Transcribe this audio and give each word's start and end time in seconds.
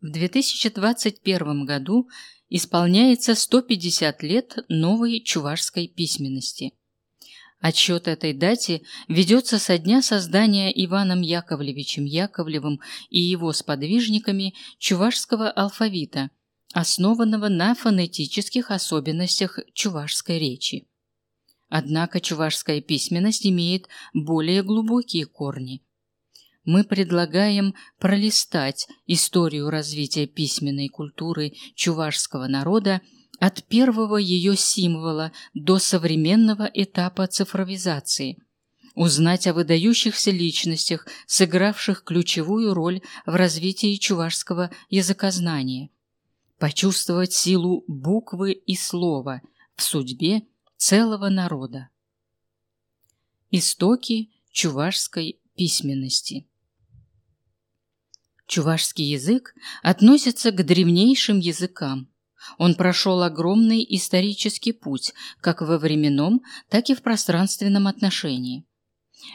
В 0.00 0.10
2021 0.12 1.66
году 1.66 2.08
исполняется 2.48 3.34
150 3.34 4.22
лет 4.22 4.56
новой 4.68 5.20
чувашской 5.20 5.88
письменности. 5.88 6.72
Отсчет 7.60 8.08
этой 8.08 8.32
дате 8.32 8.80
ведется 9.08 9.58
со 9.58 9.76
дня 9.76 10.00
создания 10.00 10.72
Иваном 10.86 11.20
Яковлевичем 11.20 12.06
Яковлевым 12.06 12.80
и 13.10 13.20
его 13.20 13.52
сподвижниками 13.52 14.54
чувашского 14.78 15.50
алфавита, 15.50 16.30
основанного 16.72 17.48
на 17.48 17.74
фонетических 17.74 18.70
особенностях 18.70 19.58
чувашской 19.74 20.38
речи. 20.38 20.88
Однако 21.68 22.20
чувашская 22.20 22.80
письменность 22.80 23.46
имеет 23.46 23.86
более 24.14 24.62
глубокие 24.62 25.26
корни– 25.26 25.82
мы 26.64 26.84
предлагаем 26.84 27.74
пролистать 27.98 28.86
историю 29.06 29.70
развития 29.70 30.26
письменной 30.26 30.88
культуры 30.88 31.52
чувашского 31.74 32.46
народа 32.46 33.00
от 33.38 33.64
первого 33.64 34.18
ее 34.18 34.56
символа 34.56 35.32
до 35.54 35.78
современного 35.78 36.70
этапа 36.72 37.26
цифровизации, 37.26 38.36
узнать 38.94 39.46
о 39.46 39.54
выдающихся 39.54 40.30
личностях, 40.30 41.06
сыгравших 41.26 42.04
ключевую 42.04 42.74
роль 42.74 43.00
в 43.24 43.34
развитии 43.34 43.96
чувашского 43.96 44.70
языкознания, 44.90 45.88
почувствовать 46.58 47.32
силу 47.32 47.84
буквы 47.88 48.52
и 48.52 48.76
слова 48.76 49.40
в 49.74 49.82
судьбе 49.82 50.42
целого 50.76 51.30
народа. 51.30 51.88
Истоки 53.50 54.30
чувашской 54.52 55.40
письменности 55.56 56.46
Чувашский 58.50 59.04
язык 59.04 59.54
относится 59.80 60.50
к 60.50 60.66
древнейшим 60.66 61.38
языкам. 61.38 62.08
Он 62.58 62.74
прошел 62.74 63.22
огромный 63.22 63.86
исторический 63.88 64.72
путь 64.72 65.12
как 65.40 65.62
во 65.62 65.78
временном, 65.78 66.40
так 66.68 66.90
и 66.90 66.96
в 66.96 67.02
пространственном 67.02 67.86
отношении. 67.86 68.64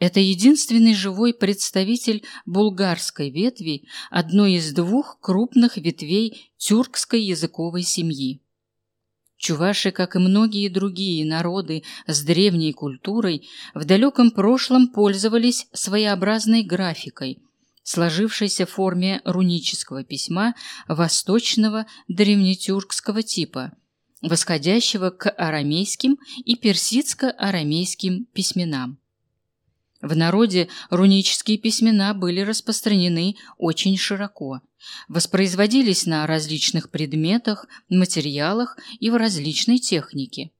Это 0.00 0.18
единственный 0.18 0.92
живой 0.92 1.34
представитель 1.34 2.24
булгарской 2.46 3.30
ветви, 3.30 3.86
одной 4.10 4.54
из 4.54 4.72
двух 4.72 5.20
крупных 5.20 5.76
ветвей 5.76 6.50
тюркской 6.56 7.22
языковой 7.22 7.82
семьи. 7.82 8.42
Чуваши, 9.36 9.92
как 9.92 10.16
и 10.16 10.18
многие 10.18 10.68
другие 10.68 11.24
народы 11.24 11.84
с 12.08 12.24
древней 12.24 12.72
культурой, 12.72 13.46
в 13.72 13.84
далеком 13.84 14.32
прошлом 14.32 14.88
пользовались 14.88 15.68
своеобразной 15.72 16.64
графикой, 16.64 17.38
сложившейся 17.86 18.66
форме 18.66 19.22
рунического 19.24 20.02
письма 20.02 20.54
восточного 20.88 21.86
древнетюркского 22.08 23.22
типа, 23.22 23.72
восходящего 24.22 25.10
к 25.10 25.30
арамейским 25.30 26.18
и 26.44 26.56
персидско-арамейским 26.56 28.24
письменам. 28.32 28.98
В 30.02 30.16
народе 30.16 30.68
рунические 30.90 31.58
письмена 31.58 32.12
были 32.12 32.40
распространены 32.40 33.36
очень 33.56 33.96
широко, 33.96 34.60
воспроизводились 35.06 36.06
на 36.06 36.26
различных 36.26 36.90
предметах, 36.90 37.66
материалах 37.88 38.76
и 38.98 39.10
в 39.10 39.16
различной 39.16 39.78
технике. 39.78 40.50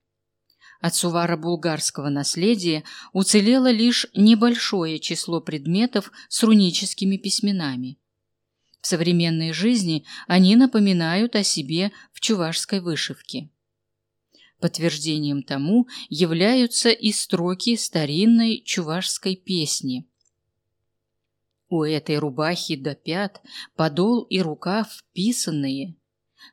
От 0.80 0.94
сувара-булгарского 0.94 2.08
наследия 2.10 2.84
уцелело 3.12 3.70
лишь 3.70 4.06
небольшое 4.14 4.98
число 4.98 5.40
предметов 5.40 6.12
с 6.28 6.42
руническими 6.42 7.16
письменами. 7.16 7.98
В 8.80 8.86
современной 8.86 9.52
жизни 9.52 10.04
они 10.28 10.54
напоминают 10.54 11.34
о 11.34 11.42
себе 11.42 11.92
в 12.12 12.20
чувашской 12.20 12.80
вышивке. 12.80 13.50
Подтверждением 14.60 15.42
тому 15.42 15.86
являются 16.08 16.90
и 16.90 17.12
строки 17.12 17.76
старинной 17.76 18.62
чувашской 18.64 19.36
песни. 19.36 20.06
У 21.68 21.82
этой 21.82 22.18
рубахи 22.18 22.76
до 22.76 22.94
пят 22.94 23.42
подол 23.74 24.22
и 24.22 24.40
рукав 24.40 24.88
вписанные. 24.92 25.96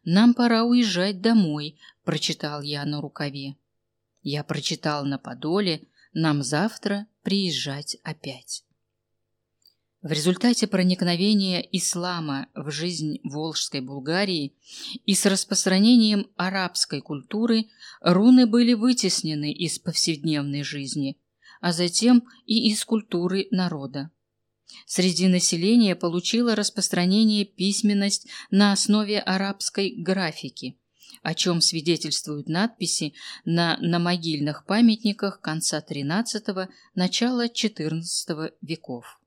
«Нам 0.04 0.34
пора 0.34 0.64
уезжать 0.64 1.22
домой»,– 1.22 1.78
прочитал 2.04 2.62
я 2.62 2.84
на 2.84 3.00
рукаве. 3.00 3.56
Я 4.24 4.46
прочитал 4.46 5.06
на 5.06 5.18
Подоле, 5.18 5.84
нам 6.14 6.44
завтра 6.44 7.08
приезжать 7.24 7.98
опять. 8.04 8.64
В 10.02 10.12
результате 10.12 10.68
проникновения 10.68 11.60
ислама 11.60 12.48
в 12.56 12.72
жизнь 12.72 13.20
Волжской 13.24 13.82
Булгарии 13.82 14.54
и 15.06 15.14
с 15.14 15.26
распространением 15.26 16.28
арабской 16.36 17.02
культуры 17.02 17.68
руны 18.02 18.46
были 18.46 18.74
вытеснены 18.74 19.52
из 19.52 19.80
повседневной 19.80 20.64
жизни, 20.64 21.18
а 21.62 21.72
затем 21.72 22.24
и 22.46 22.70
из 22.70 22.84
культуры 22.84 23.48
народа. 23.52 24.12
Среди 24.86 25.28
населения 25.28 25.96
получила 25.96 26.56
распространение 26.56 27.46
письменность 27.46 28.28
на 28.52 28.72
основе 28.72 29.20
арабской 29.20 29.94
графики– 29.98 30.78
о 31.22 31.34
чем 31.34 31.62
свидетельствуют 31.62 32.48
надписи 32.48 33.14
на 33.46 33.78
намогильных 33.80 34.66
памятниках 34.66 35.40
конца 35.42 35.80
XIII– 35.80 36.68
начала 36.96 37.48
XIV 37.48 38.54
веков. 38.62 39.20